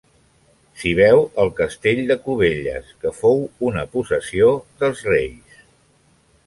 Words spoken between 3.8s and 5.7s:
possessió dels reis.